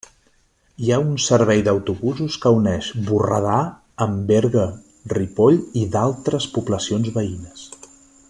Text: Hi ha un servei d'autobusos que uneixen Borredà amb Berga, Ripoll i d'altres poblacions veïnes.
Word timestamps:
Hi 0.85 0.87
ha 0.93 0.97
un 1.01 1.09
servei 1.25 1.59
d'autobusos 1.67 2.37
que 2.45 2.53
uneixen 2.61 3.03
Borredà 3.09 3.59
amb 4.07 4.17
Berga, 4.33 4.65
Ripoll 5.17 5.61
i 5.83 5.85
d'altres 5.97 6.49
poblacions 6.57 7.13
veïnes. 7.21 7.69